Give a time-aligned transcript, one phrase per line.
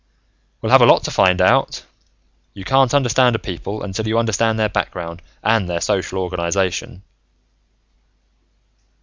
[0.63, 1.85] "We'll have a lot to find out:
[2.55, 7.03] you can't understand a people until you understand their background and their social organization."